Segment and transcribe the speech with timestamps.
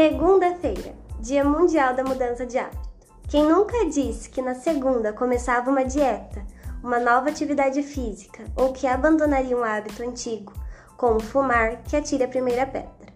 [0.00, 2.88] Segunda-feira, Dia Mundial da Mudança de Hábito.
[3.28, 6.46] Quem nunca disse que na segunda começava uma dieta,
[6.84, 10.52] uma nova atividade física ou que abandonaria um hábito antigo,
[10.96, 13.12] como fumar, que atire a primeira pedra?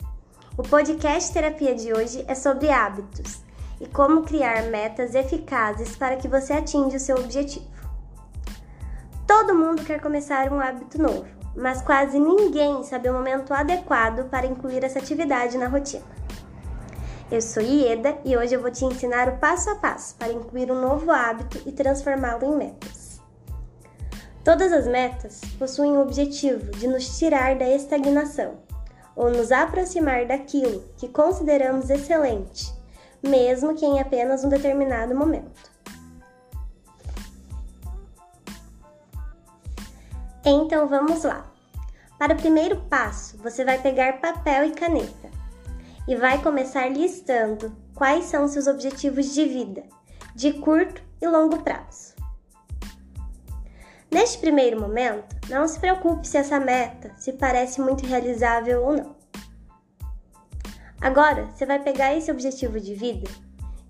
[0.59, 3.43] O podcast Terapia de hoje é sobre hábitos
[3.81, 7.71] e como criar metas eficazes para que você atinja o seu objetivo.
[9.25, 14.49] Todo mundo quer começar um hábito novo, mas quase ninguém sabe o momento adequado para
[14.49, 16.22] incluir essa atividade na rotina.
[17.33, 20.71] Eu sou Ieda e hoje eu vou te ensinar o passo a passo para incluir
[20.71, 23.23] um novo hábito e transformá-lo em metas.
[24.45, 28.59] Todas as metas possuem o objetivo de nos tirar da estagnação
[29.17, 32.71] ou nos aproximar daquilo que consideramos excelente,
[33.23, 35.71] mesmo que em apenas um determinado momento.
[40.45, 41.51] Então vamos lá.
[42.19, 45.22] Para o primeiro passo, você vai pegar papel e caneta
[46.07, 49.85] e vai começar listando quais são seus objetivos de vida,
[50.35, 52.13] de curto e longo prazo.
[54.11, 59.17] Neste primeiro momento, não se preocupe se essa meta se parece muito realizável ou não.
[61.01, 63.31] Agora, você vai pegar esse objetivo de vida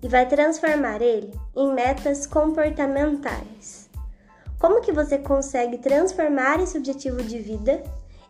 [0.01, 3.89] e vai transformar ele em metas comportamentais.
[4.59, 7.83] Como que você consegue transformar esse objetivo de vida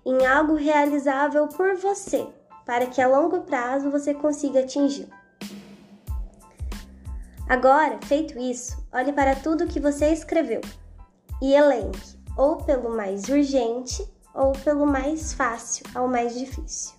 [0.03, 2.27] em algo realizável por você?
[2.65, 5.09] Para que a longo prazo você consiga atingir.
[7.47, 10.61] Agora, feito isso, olhe para tudo que você escreveu
[11.41, 16.95] e elenque ou pelo mais urgente ou pelo mais fácil ao mais difícil.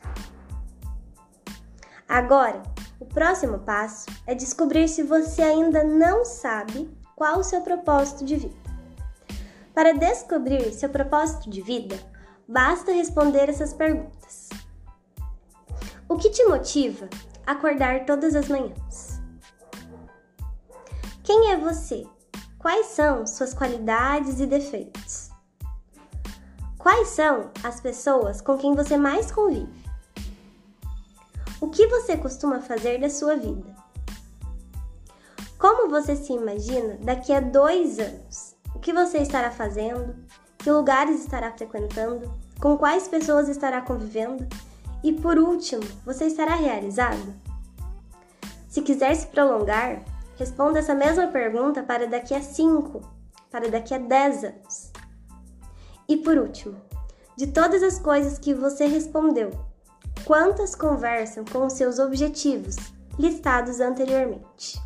[2.08, 2.62] Agora,
[3.00, 8.36] o próximo passo é descobrir se você ainda não sabe qual o seu propósito de
[8.36, 8.64] vida.
[9.74, 11.96] Para descobrir seu propósito de vida,
[12.46, 14.43] basta responder essas perguntas.
[16.08, 17.08] O que te motiva
[17.46, 19.20] a acordar todas as manhãs?
[21.22, 22.06] Quem é você?
[22.58, 25.30] Quais são suas qualidades e defeitos?
[26.78, 29.84] Quais são as pessoas com quem você mais convive?
[31.60, 33.74] O que você costuma fazer da sua vida?
[35.58, 38.54] Como você se imagina daqui a dois anos?
[38.74, 40.14] O que você estará fazendo?
[40.58, 42.30] Que lugares estará frequentando?
[42.60, 44.46] Com quais pessoas estará convivendo?
[45.04, 47.34] E por último, você estará realizado?
[48.70, 50.02] Se quiser se prolongar,
[50.38, 53.02] responda essa mesma pergunta para daqui a 5,
[53.50, 54.90] para daqui a 10 anos.
[56.08, 56.80] E por último,
[57.36, 59.50] de todas as coisas que você respondeu,
[60.24, 62.76] quantas conversam com os seus objetivos
[63.18, 64.80] listados anteriormente?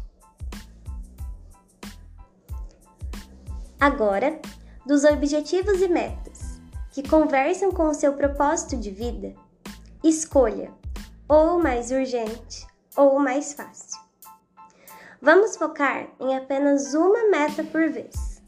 [3.79, 4.41] Agora,
[4.85, 9.33] dos objetivos e metas que conversam com o seu propósito de vida,
[10.03, 10.73] Escolha
[11.29, 12.67] ou mais urgente
[12.97, 13.99] ou mais fácil.
[15.21, 18.41] Vamos focar em apenas uma meta por vez.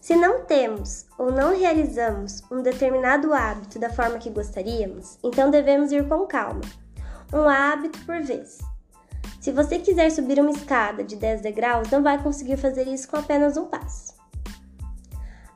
[0.00, 5.92] Se não temos ou não realizamos um determinado hábito da forma que gostaríamos, então devemos
[5.92, 6.62] ir com calma,
[7.32, 8.58] um hábito por vez.
[9.38, 13.16] Se você quiser subir uma escada de 10 degraus, não vai conseguir fazer isso com
[13.16, 14.09] apenas um passo.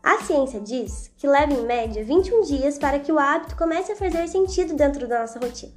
[0.04, 3.96] A ciência diz que leva em média 21 dias para que o hábito comece a
[3.96, 5.72] fazer sentido dentro da nossa rotina.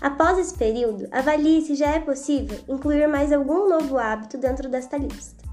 [0.00, 4.96] Após esse período, avalie se já é possível incluir mais algum novo hábito dentro desta
[4.96, 5.44] lista.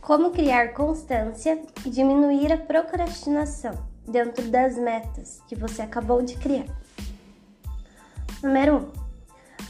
[0.00, 3.74] Como criar constância e diminuir a procrastinação
[4.06, 6.66] dentro das metas que você acabou de criar.
[8.40, 8.76] Número 1.
[8.76, 8.92] Um,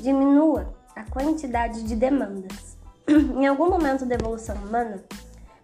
[0.03, 2.74] diminua a quantidade de demandas.
[3.09, 5.03] em algum momento da evolução humana,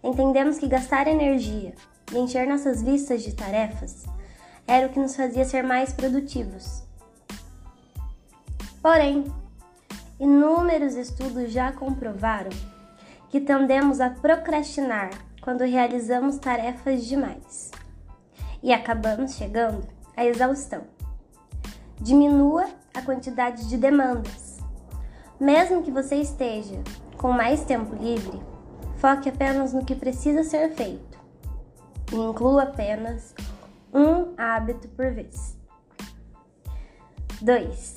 [0.02, 1.74] entendemos que gastar energia
[2.12, 4.04] e encher nossas vistas de tarefas
[4.66, 6.82] era o que nos fazia ser mais produtivos.
[8.82, 9.24] Porém,
[10.18, 12.50] inúmeros estudos já comprovaram
[13.28, 15.10] que tendemos a procrastinar
[15.40, 17.70] quando realizamos tarefas demais
[18.62, 19.86] e acabamos chegando
[20.16, 20.82] à exaustão.
[22.00, 24.58] Diminua a quantidade de demandas.
[25.38, 26.82] Mesmo que você esteja
[27.20, 28.40] com mais tempo livre,
[28.96, 31.18] foque apenas no que precisa ser feito
[32.10, 33.34] e inclua apenas
[33.92, 35.54] um hábito por vez.
[37.42, 37.94] 2.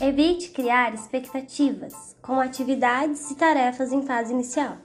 [0.00, 4.76] Evite criar expectativas com atividades e tarefas em fase inicial.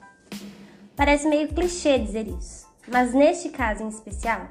[0.96, 4.48] Parece meio clichê dizer isso, mas neste caso em especial,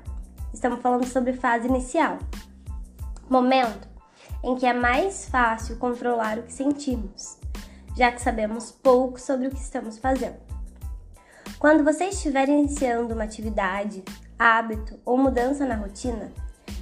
[0.54, 2.20] estamos falando sobre fase inicial
[3.30, 3.86] momento
[4.42, 7.39] em que é mais fácil controlar o que sentimos
[8.00, 10.38] já que sabemos pouco sobre o que estamos fazendo.
[11.60, 14.04] Quando você estiver iniciando uma atividade,
[14.40, 16.32] hábito ou mudança na rotina,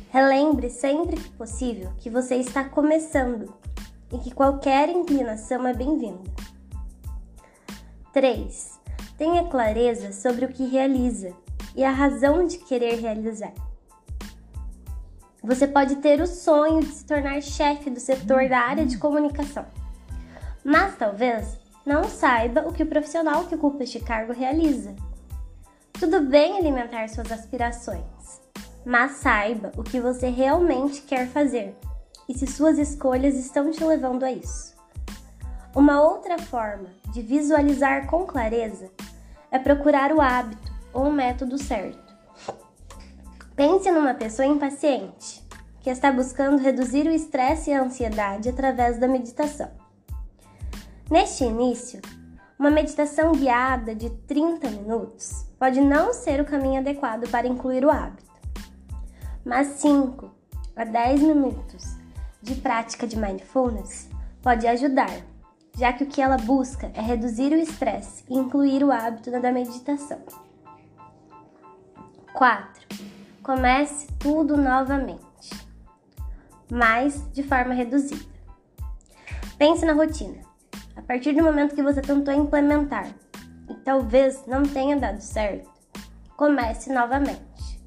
[0.10, 3.54] Relembre sempre que possível que você está começando
[4.12, 6.32] e que qualquer inclinação é bem-vinda.
[8.14, 8.80] 3.
[9.18, 11.34] Tenha clareza sobre o que realiza
[11.76, 13.54] e a razão de querer realizar.
[15.44, 19.66] Você pode ter o sonho de se tornar chefe do setor da área de comunicação,
[20.68, 24.94] mas talvez não saiba o que o profissional que ocupa este cargo realiza.
[25.94, 28.42] Tudo bem alimentar suas aspirações,
[28.86, 31.74] mas saiba o que você realmente quer fazer
[32.28, 34.76] e se suas escolhas estão te levando a isso.
[35.74, 38.92] Uma outra forma de visualizar com clareza
[39.50, 42.14] é procurar o hábito ou o método certo.
[43.56, 45.42] Pense numa pessoa impaciente
[45.80, 49.87] que está buscando reduzir o estresse e a ansiedade através da meditação.
[51.10, 52.02] Neste início,
[52.60, 57.90] uma meditação guiada de 30 minutos pode não ser o caminho adequado para incluir o
[57.90, 58.30] hábito,
[59.46, 60.30] mas 5
[60.76, 61.96] a 10 minutos
[62.42, 64.10] de prática de mindfulness
[64.42, 65.22] pode ajudar,
[65.78, 69.50] já que o que ela busca é reduzir o estresse e incluir o hábito da
[69.50, 70.20] meditação.
[72.34, 72.86] 4.
[73.42, 75.22] Comece tudo novamente,
[76.70, 78.36] mas de forma reduzida.
[79.58, 80.47] Pense na rotina.
[80.98, 83.08] A partir do momento que você tentou implementar
[83.70, 85.70] e talvez não tenha dado certo,
[86.36, 87.80] comece novamente.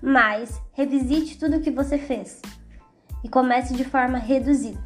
[0.00, 2.40] Mas revisite tudo o que você fez
[3.22, 4.82] e comece de forma reduzida.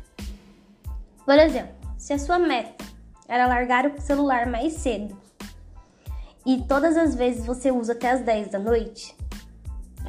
[1.25, 2.85] Por exemplo, se a sua meta
[3.29, 5.17] era largar o celular mais cedo
[6.45, 9.17] e todas as vezes você usa até as 10 da noite,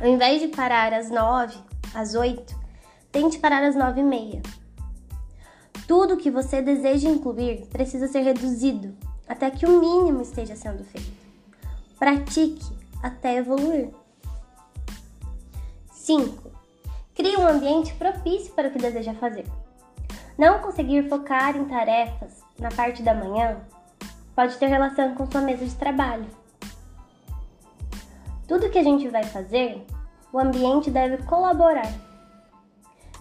[0.01, 1.57] ao invés de parar às 9,
[1.93, 2.57] às 8,
[3.11, 4.41] tente parar às 9 e meia
[5.89, 8.95] tudo que você deseja incluir precisa ser reduzido
[9.27, 11.11] até que o mínimo esteja sendo feito.
[11.97, 12.63] Pratique
[13.01, 13.89] até evoluir.
[15.91, 16.51] 5.
[17.15, 19.45] Crie um ambiente propício para o que deseja fazer.
[20.37, 23.59] Não conseguir focar em tarefas na parte da manhã
[24.35, 26.27] pode ter relação com sua mesa de trabalho.
[28.47, 29.83] Tudo que a gente vai fazer,
[30.31, 31.91] o ambiente deve colaborar.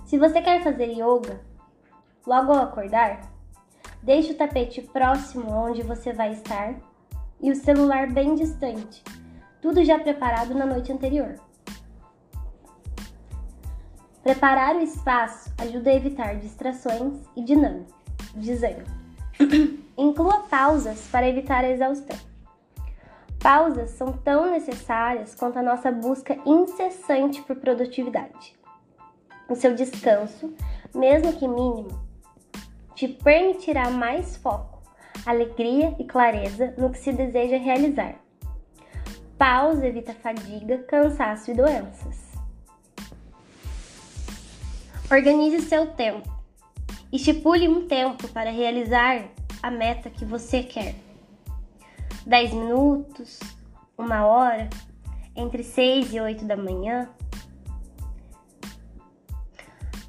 [0.04, 1.47] Se você quer fazer yoga,
[2.28, 3.22] Logo ao acordar,
[4.02, 6.74] deixe o tapete próximo onde você vai estar
[7.40, 9.02] e o celular bem distante,
[9.62, 11.36] tudo já preparado na noite anterior.
[14.22, 17.42] Preparar o espaço ajuda a evitar distrações e.
[18.34, 18.84] Dizendo.
[19.96, 22.18] Inclua pausas para evitar a exaustão.
[23.40, 28.54] Pausas são tão necessárias quanto a nossa busca incessante por produtividade.
[29.48, 30.52] O seu descanso,
[30.94, 32.06] mesmo que mínimo,
[32.98, 34.82] te permitirá mais foco,
[35.24, 38.16] alegria e clareza no que se deseja realizar.
[39.38, 42.32] Pausa evita fadiga, cansaço e doenças.
[45.08, 46.28] Organize seu tempo.
[47.12, 49.28] Estipule um tempo para realizar
[49.62, 50.96] a meta que você quer.
[52.26, 53.38] 10 minutos,
[53.96, 54.68] uma hora,
[55.36, 57.08] entre 6 e 8 da manhã.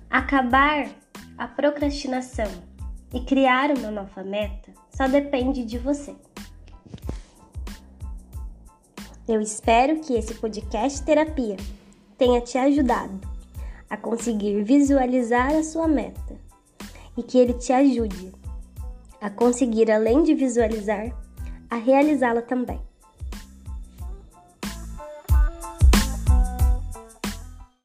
[0.09, 0.89] Acabar
[1.38, 2.68] a procrastinação
[3.13, 6.15] e criar uma nova meta só depende de você.
[9.28, 11.57] Eu espero que esse podcast terapia
[12.18, 13.19] tenha te ajudado
[13.89, 16.37] a conseguir visualizar a sua meta
[17.18, 18.31] e que ele te ajude
[19.21, 21.16] a conseguir, além de visualizar,
[21.69, 22.89] a realizá-la também.